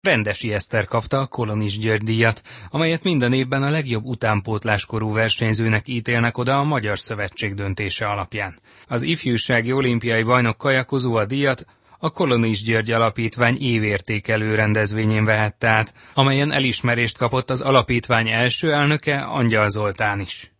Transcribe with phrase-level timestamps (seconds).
[0.00, 6.38] Rendesi Eszter kapta a Kolonis György díjat, amelyet minden évben a legjobb utánpótláskorú versenyzőnek ítélnek
[6.38, 8.58] oda a Magyar Szövetség döntése alapján.
[8.88, 11.66] Az ifjúsági olimpiai bajnok kajakozó a díjat
[11.98, 19.20] a Kolonis György Alapítvány évértékelő rendezvényén vehette át, amelyen elismerést kapott az alapítvány első elnöke,
[19.20, 20.52] Angyal Zoltán is.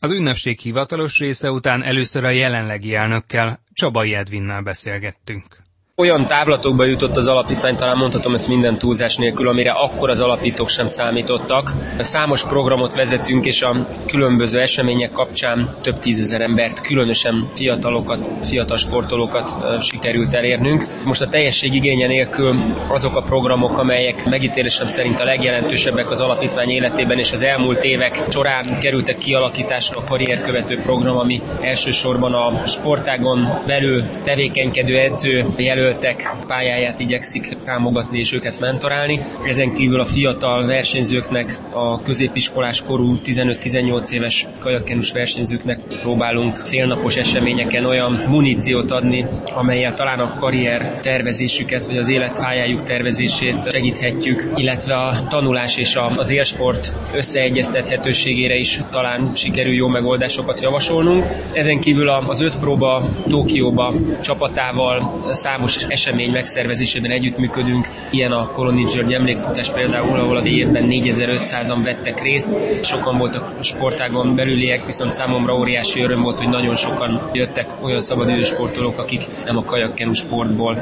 [0.00, 5.64] Az ünnepség hivatalos része után először a jelenlegi elnökkel, Csabai Edvinnel beszélgettünk
[6.00, 10.68] olyan távlatokba jutott az alapítvány, talán mondhatom ezt minden túlzás nélkül, amire akkor az alapítók
[10.68, 11.72] sem számítottak.
[12.00, 19.54] Számos programot vezetünk, és a különböző események kapcsán több tízezer embert, különösen fiatalokat, fiatal sportolókat
[19.82, 20.86] sikerült elérnünk.
[21.04, 22.56] Most a teljesség igénye nélkül
[22.88, 28.22] azok a programok, amelyek megítélésem szerint a legjelentősebbek az alapítvány életében, és az elmúlt évek
[28.28, 36.36] során kerültek kialakításra a karrierkövető program, ami elsősorban a sportágon belül tevékenykedő edző jelölt jelöltek
[36.46, 39.20] pályáját igyekszik támogatni és őket mentorálni.
[39.44, 47.84] Ezen kívül a fiatal versenyzőknek, a középiskolás korú 15-18 éves kajakkenus versenyzőknek próbálunk félnapos eseményeken
[47.84, 55.28] olyan muníciót adni, amelyel talán a karrier tervezésüket, vagy az életpályájuk tervezését segíthetjük, illetve a
[55.28, 61.24] tanulás és az élsport összeegyeztethetőségére is talán sikerül jó megoldásokat javasolnunk.
[61.52, 67.88] Ezen kívül az öt próba Tokióba csapatával számos esemény megszervezésében együttműködünk.
[68.10, 72.52] Ilyen a Kolonics György emlékfutás például, ahol az évben 4500-an vettek részt.
[72.82, 78.46] Sokan voltak sportágon belüliek, viszont számomra óriási öröm volt, hogy nagyon sokan jöttek olyan szabadidős
[78.46, 80.78] sportolók, akik nem a kajakkenu sportból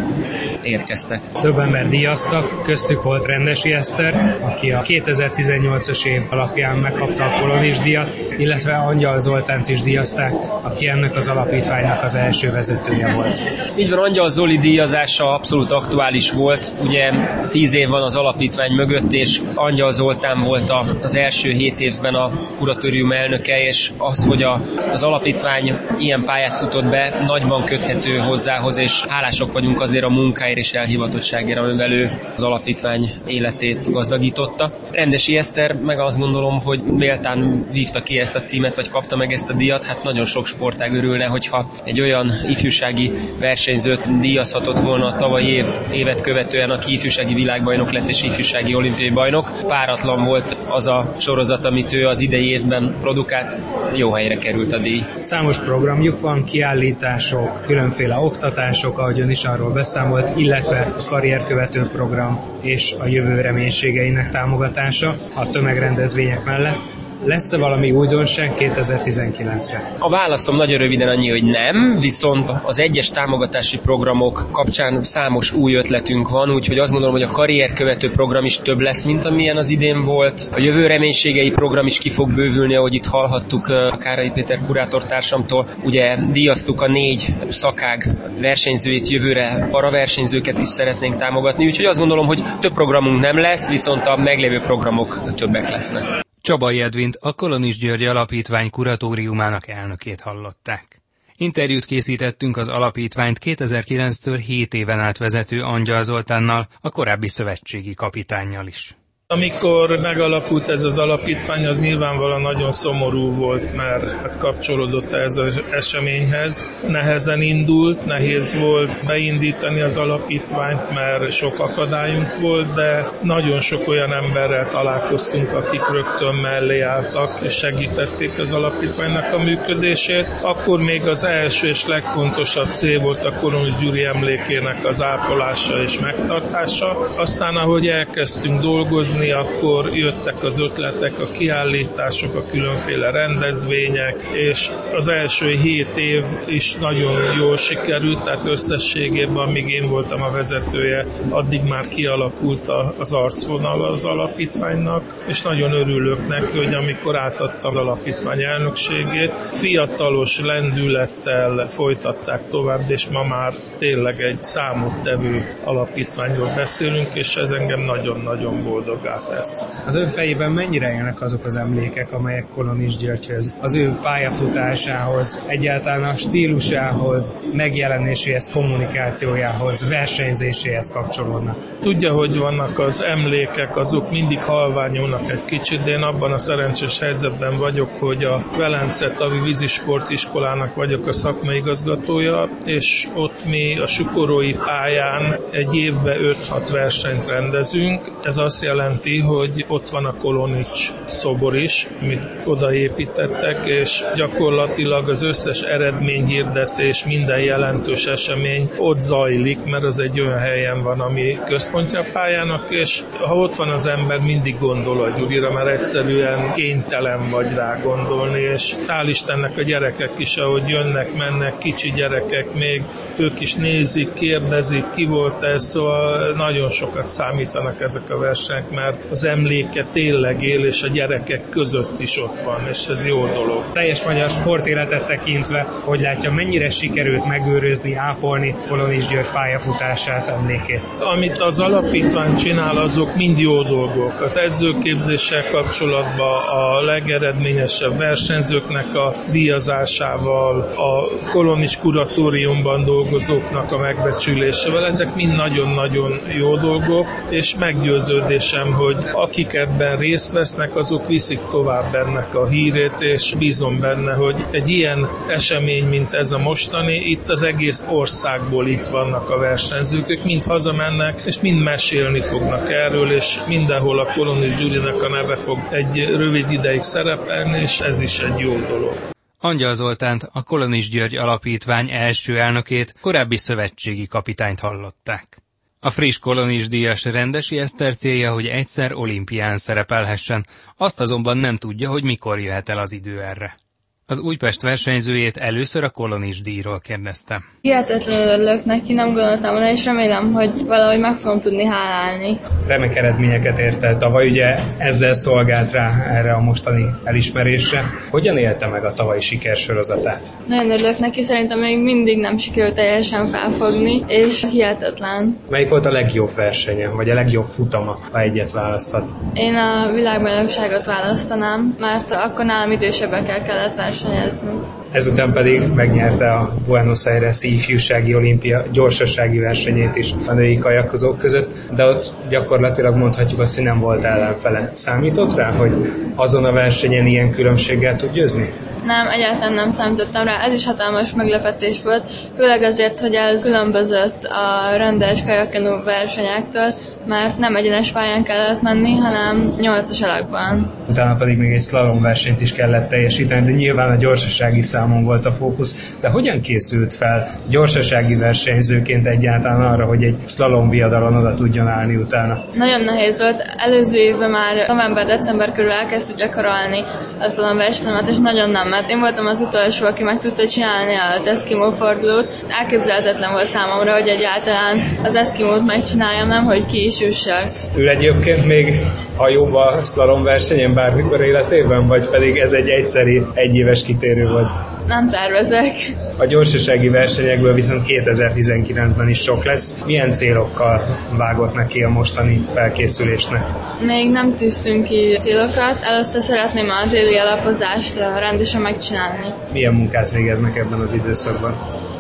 [0.63, 1.21] érkeztek.
[1.41, 7.79] Több ember díjaztak, köztük volt Rendesi Eszter, aki a 2018-as év alapján megkapta a Kolonis
[7.79, 13.43] díjat, illetve Angyal Zoltánt is díjazták, aki ennek az alapítványnak az első vezetője volt.
[13.77, 16.73] Így van, Angyal Zoli díj díjazása abszolút aktuális volt.
[16.83, 17.11] Ugye
[17.49, 22.31] tíz év van az alapítvány mögött, és Angyal Zoltán volt az első hét évben a
[22.57, 24.61] kuratórium elnöke, és az, hogy a,
[24.93, 30.59] az alapítvány ilyen pályát futott be, nagyban köthető hozzához, és hálások vagyunk azért a munkáért
[30.59, 34.73] és elhivatottságért, amivel ő az alapítvány életét gazdagította.
[34.93, 39.33] Rendesi Eszter, meg azt gondolom, hogy méltán vívta ki ezt a címet, vagy kapta meg
[39.33, 44.91] ezt a díjat, hát nagyon sok sportág örülne, hogyha egy olyan ifjúsági versenyzőt díjazhatott jutott
[44.91, 49.51] volna a tavalyi év, évet követően, aki ifjúsági világbajnok lett és ifjúsági olimpiai bajnok.
[49.67, 53.61] Páratlan volt az a sorozat, amit ő az idei évben produkált,
[53.93, 55.05] jó helyre került a díj.
[55.21, 62.41] Számos programjuk van, kiállítások, különféle oktatások, ahogy ön is arról beszámolt, illetve a karrierkövető program
[62.61, 66.81] és a jövő reménységeinek támogatása a tömegrendezvények mellett.
[67.27, 69.97] Lesz-e valami újdonság 2019-re?
[69.99, 75.75] A válaszom nagyon röviden annyi, hogy nem, viszont az egyes támogatási programok kapcsán számos új
[75.75, 79.69] ötletünk van, úgyhogy azt gondolom, hogy a karrierkövető program is több lesz, mint amilyen az
[79.69, 80.49] idén volt.
[80.53, 85.05] A jövő reménységei program is ki fog bővülni, ahogy itt hallhattuk a Kárai Péter kurátor
[85.07, 85.69] társamtól.
[85.83, 88.09] Ugye díjaztuk a négy szakág
[88.41, 94.07] versenyzőit, jövőre paraversenyzőket is szeretnénk támogatni, úgyhogy azt gondolom, hogy több programunk nem lesz, viszont
[94.07, 96.24] a meglévő programok többek lesznek.
[96.45, 101.03] Csabai Edvint a Kolonis György Alapítvány kuratóriumának elnökét hallották.
[101.37, 108.67] Interjút készítettünk az alapítványt 2009-től 7 éven át vezető Angyal Zoltánnal, a korábbi szövetségi kapitánnyal
[108.67, 108.97] is.
[109.27, 115.63] Amikor megalakult ez az alapítvány, az nyilvánvalóan nagyon szomorú volt, mert hát kapcsolódott ez az
[115.71, 116.69] eseményhez.
[116.89, 124.15] Nehezen indult, nehéz volt beindítani az alapítványt, mert sok akadályunk volt, de nagyon sok olyan
[124.15, 130.27] emberrel találkoztunk, akik rögtön mellé álltak és segítették az alapítványnak a működését.
[130.43, 135.99] Akkor még az első és legfontosabb cél volt a Koronus Gyuri emlékének az ápolása és
[135.99, 136.99] megtartása.
[137.17, 144.71] Aztán, ahogy elkezdtünk dolgozni, dolgozni, akkor jöttek az ötletek, a kiállítások, a különféle rendezvények, és
[144.95, 151.07] az első hét év is nagyon jól sikerült, tehát összességében, amíg én voltam a vezetője,
[151.29, 157.77] addig már kialakult az arcvonal az alapítványnak, és nagyon örülök neki, hogy amikor átadta az
[157.77, 167.37] alapítvány elnökségét, fiatalos lendülettel folytatták tovább, és ma már tényleg egy számottevő alapítványról beszélünk, és
[167.37, 169.71] ez engem nagyon-nagyon boldog dolgát tesz.
[169.87, 176.05] Az ön fejében mennyire élnek azok az emlékek, amelyek Kolonis Györgyhöz, az ő pályafutásához, egyáltalán
[176.05, 181.57] a stílusához, megjelenéséhez, kommunikációjához, versenyzéséhez kapcsolódnak?
[181.81, 186.99] Tudja, hogy vannak az emlékek, azok mindig halványulnak egy kicsit, de én abban a szerencsés
[186.99, 193.87] helyzetben vagyok, hogy a Velence Tavi vízisportiskolának vagyok a szakmai igazgatója, és ott mi a
[193.87, 198.01] Sukorói pályán egy évbe 5-6 versenyt rendezünk.
[198.23, 198.94] Ez azt jelenti,
[199.27, 207.41] hogy ott van a Kolonics szobor is, amit odaépítettek, és gyakorlatilag az összes eredményhirdetés, minden
[207.41, 213.03] jelentős esemény ott zajlik, mert az egy olyan helyen van, ami központja a pályának, és
[213.21, 218.41] ha ott van az ember, mindig gondol a Gyurira, mert egyszerűen kénytelen vagy rá gondolni,
[218.41, 222.83] és hál' Istennek a gyerekek is, ahogy jönnek, mennek, kicsi gyerekek még,
[223.17, 228.84] ők is nézik, kérdezik, ki volt ez, szóval nagyon sokat számítanak ezek a versenyek, mert
[229.11, 233.65] az emléke tényleg él, és a gyerekek között is ott van, és ez jó dolog.
[233.73, 240.93] Teljes magyar sportéletet tekintve, hogy látja, mennyire sikerült megőrizni, ápolni Polonis György pályafutását, emlékét?
[240.99, 244.21] Amit az alapítvány csinál, azok mind jó dolgok.
[244.21, 255.15] Az edzőképzéssel kapcsolatban a legeredményesebb versenyzőknek a díjazásával, a kolonis kuratóriumban dolgozóknak a megbecsülésével, ezek
[255.15, 262.35] mind nagyon-nagyon jó dolgok, és meggyőződésem, hogy akik ebben részt vesznek, azok viszik tovább ennek
[262.35, 267.43] a hírét, és bízom benne, hogy egy ilyen esemény, mint ez a mostani, itt az
[267.43, 273.39] egész országból itt vannak a versenyzők, ők mind hazamennek, és mind mesélni fognak erről, és
[273.47, 278.39] mindenhol a Kolonis Gyurinak a neve fog egy rövid ideig szerepelni, és ez is egy
[278.39, 279.13] jó dolog.
[279.39, 285.44] Angyal Zoltánt, a Kolonis György Alapítvány első elnökét, korábbi szövetségi kapitányt hallották.
[285.85, 290.47] A friss kolonis díjas Rendesi Eszter célja, hogy egyszer olimpián szerepelhessen,
[290.77, 293.57] azt azonban nem tudja, hogy mikor jöhet el az idő erre.
[294.07, 297.45] Az Újpest versenyzőjét először a kolonis díjról kérdeztem.
[297.61, 302.39] Hihetetlenül örülök neki, nem gondoltam volna, és remélem, hogy valahogy meg fogom tudni hálálni.
[302.67, 307.85] Remek eredményeket ért el tavaly, ugye ezzel szolgált rá erre a mostani elismerésre.
[308.11, 310.35] Hogyan élte meg a tavalyi sikersorozatát?
[310.47, 315.39] Nagyon örülök neki, szerintem még mindig nem sikerült teljesen felfogni, és hihetetlen.
[315.51, 319.11] Melyik volt a legjobb versenye, vagy a legjobb futama, ha egyet választhat?
[319.35, 325.73] Én a világbajnokságot választanám, mert akkor nálam idősebbekkel kellett versenyezni question is, and ezután pedig
[325.75, 332.11] megnyerte a Buenos Aires ifjúsági olimpia gyorsasági versenyét is a női kajakozók között, de ott
[332.29, 334.71] gyakorlatilag mondhatjuk azt, hogy nem volt ellenfele.
[334.73, 338.53] Számított rá, hogy azon a versenyen ilyen különbséggel tud győzni?
[338.85, 340.45] Nem, egyáltalán nem számítottam rá.
[340.45, 346.75] Ez is hatalmas meglepetés volt, főleg azért, hogy ez különbözött a rendes kajakenú versenyektől,
[347.07, 350.73] mert nem egyenes pályán kellett menni, hanem nyolcas alakban.
[350.89, 355.27] Utána pedig még egy slalom versenyt is kellett teljesíteni, de nyilván a gyorsasági számon volt
[355.27, 355.97] a fókusz.
[356.01, 361.97] De hogyan készült fel gyorsasági versenyzőként egyáltalán arra, hogy egy slalom viadalon oda tudjon állni
[361.97, 362.45] utána?
[362.55, 363.43] Nagyon nehéz volt.
[363.57, 366.85] Előző évben már november-december körül elkezdtük gyakorolni
[367.19, 370.95] a slalom versenyemet, és nagyon nem mert én voltam az utolsó, aki meg tudta csinálni
[371.17, 372.45] az Eskimo fordulót.
[372.61, 377.53] Elképzelhetetlen volt számomra, hogy egyáltalán az Eskimót megcsináljam, nem hogy ki is jussak.
[377.77, 378.81] Ő egyébként még
[379.17, 384.74] hajóba slalom versenyen bármikor életében, vagy pedig ez egy egyszeri, egyéves kitérő volt?
[384.87, 385.75] Nem tervezek.
[386.17, 389.83] A gyorsasági versenyekből viszont 2019-ben is sok lesz.
[389.87, 393.43] Milyen célokkal vágott neki a mostani felkészülésnek?
[393.81, 395.83] Még nem tűztünk ki célokat.
[395.83, 399.35] Először szeretném a téli alapozást rendesen megcsinálni.
[399.53, 401.57] Milyen munkát végeznek ebben az időszakban?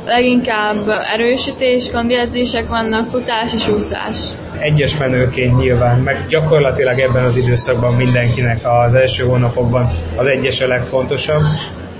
[0.06, 4.16] Leginkább erősítés, kondiedzések vannak, futás és úszás
[4.58, 10.66] egyes menőként nyilván, meg gyakorlatilag ebben az időszakban mindenkinek az első hónapokban az egyes a
[10.66, 11.42] legfontosabb,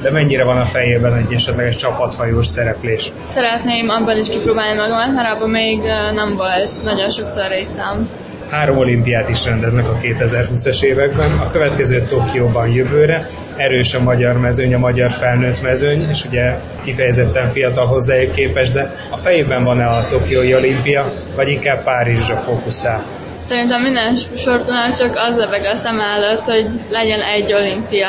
[0.05, 3.13] de mennyire van a fejében egy esetleges csapathajós szereplés?
[3.27, 5.79] Szeretném abban is kipróbálni magamat, mert abban még
[6.15, 8.09] nem volt nagyon sokszor részem.
[8.51, 13.31] Három olimpiát is rendeznek a 2020-es években, a következő Tokióban jövőre.
[13.57, 18.97] Erős a magyar mezőny, a magyar felnőtt mezőny, és ugye kifejezetten fiatal hozzájuk képes, de
[19.11, 23.05] a fejében van-e a Tokiói olimpia, vagy inkább Párizsra fókuszál?
[23.45, 28.09] Szerintem minden sportnál csak az lebeg a szem előtt, hogy legyen egy olimpia.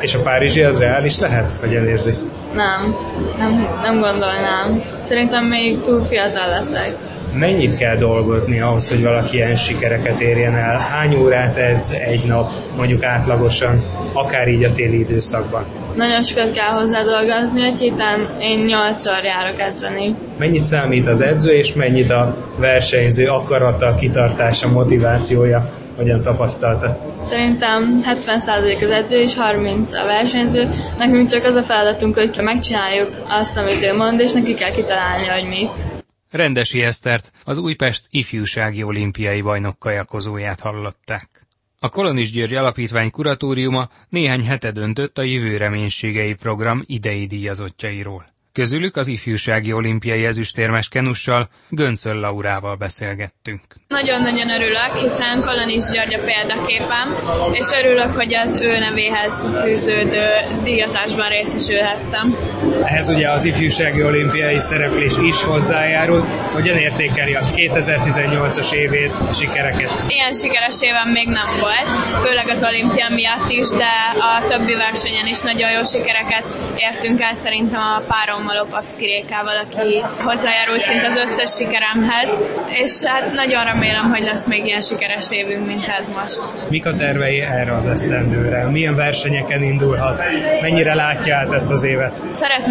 [0.00, 2.12] És a Párizsi az reális lehet, hogy elérzi?
[2.54, 2.96] Nem,
[3.38, 4.82] nem, nem gondolnám.
[5.02, 6.96] Szerintem még túl fiatal leszek.
[7.34, 10.78] Mennyit kell dolgozni ahhoz, hogy valaki ilyen sikereket érjen el?
[10.78, 15.64] Hány órát edz egy nap, mondjuk átlagosan, akár így a téli időszakban?
[15.96, 20.14] Nagyon sokat kell hozzá dolgozni, egy héten én nyolcszor járok edzeni.
[20.38, 25.72] Mennyit számít az edző, és mennyit a versenyző akarata, kitartása, motivációja?
[25.96, 27.14] Hogyan tapasztalta?
[27.22, 30.68] Szerintem 70% az edző és 30 a versenyző.
[30.98, 35.26] Nekünk csak az a feladatunk, hogy megcsináljuk azt, amit ő mond, és neki kell kitalálni,
[35.26, 36.02] hogy mit.
[36.30, 41.41] Rendesi Esztert, az Újpest ifjúsági olimpiai bajnok kajakozóját hallották.
[41.84, 48.24] A Kolonis György Alapítvány kuratóriuma néhány hete döntött a jövő reménységei program idei díjazottjairól.
[48.52, 53.60] Közülük az ifjúsági olimpiai ezüstérmes kenussal, Göncöl Laurával beszélgettünk.
[53.88, 57.14] Nagyon-nagyon örülök, hiszen Kolonis György a példaképem,
[57.52, 60.24] és örülök, hogy az ő nevéhez fűződő
[60.62, 62.36] díjazásban részesülhettem.
[62.84, 66.20] Ehhez ugye az ifjúsági olimpiai szereplés is hozzájárul.
[66.52, 69.90] Hogyan értékeli a 2018-as évét, a sikereket?
[70.08, 71.88] Ilyen sikeres évem még nem volt,
[72.24, 73.92] főleg az olimpia miatt is, de
[74.30, 76.44] a többi versenyen is nagyon jó sikereket
[76.76, 83.32] értünk el szerintem a párommal, Opavszki Rékával, aki hozzájárult szinte az összes sikeremhez, és hát
[83.34, 86.42] nagyon remélem, hogy lesz még ilyen sikeres évünk, mint ez most.
[86.68, 88.64] Mik a tervei erre az esztendőre?
[88.64, 90.22] Milyen versenyeken indulhat?
[90.60, 92.22] Mennyire látja át ezt az évet?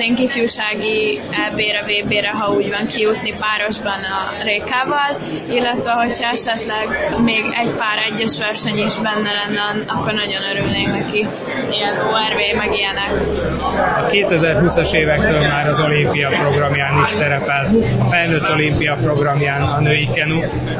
[0.02, 5.18] Szeretnénk ifjúsági EB-re, VB-re, ha úgy van, kijutni párosban a Rékával,
[5.50, 6.88] illetve hogyha esetleg
[7.24, 11.28] még egy pár egyes verseny is benne lenne, akkor nagyon örülnénk neki.
[11.72, 13.12] Ilyen ORV, meg ilyenek.
[13.98, 20.08] A 2020-as évektől már az olimpia programján is szerepel, a felnőtt olimpia programján a női
[20.16, 20.40] kenu.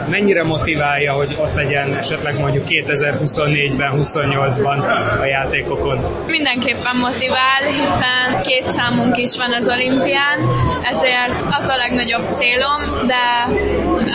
[0.10, 4.78] Mennyire motiválja, hogy ott legyen esetleg mondjuk 2024-ben, 28-ban
[5.22, 5.98] a játékokon?
[6.28, 10.38] Mindenképpen motivál, hiszen két számunk is van az olimpián,
[10.84, 13.24] ezért az a legnagyobb célom, de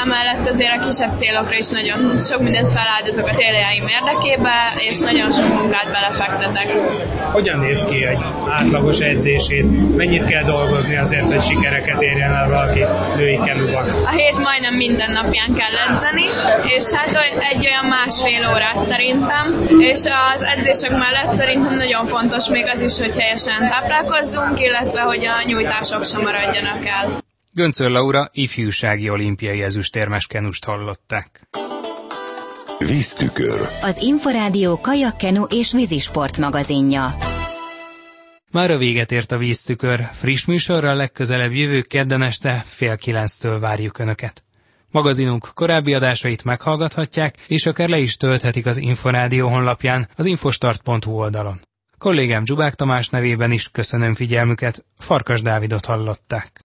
[0.03, 5.33] emellett azért a kisebb célokra is nagyon sok mindent feláldozok a céljaim érdekébe, és nagyon
[5.33, 6.67] sok munkát belefektetek.
[7.33, 9.97] Hogyan néz ki egy átlagos edzését?
[9.97, 12.85] Mennyit kell dolgozni azért, hogy sikereket érjen el valaki
[13.17, 13.85] női kenuban?
[14.05, 16.25] A hét majdnem minden napján kell edzeni,
[16.77, 17.19] és hát
[17.53, 19.45] egy olyan másfél órát szerintem,
[19.79, 20.01] és
[20.35, 25.43] az edzések mellett szerintem nagyon fontos még az is, hogy helyesen táplálkozzunk, illetve hogy a
[25.47, 27.25] nyújtások sem maradjanak el.
[27.53, 31.49] Göncör Laura ifjúsági olimpiai ezüstérmes kenust hallották.
[32.79, 33.69] Víztükör.
[33.83, 37.15] Az Inforádió kajakkenu és vízisport magazinja.
[38.51, 40.01] Már a véget ért a víztükör.
[40.13, 44.45] Friss műsorral legközelebb jövő kedden este fél kilenctől várjuk Önöket.
[44.91, 51.61] Magazinunk korábbi adásait meghallgathatják, és akár le is tölthetik az Inforádió honlapján, az infostart.hu oldalon.
[51.99, 56.65] Kollégám Zsubák Tamás nevében is köszönöm figyelmüket, Farkas Dávidot hallották.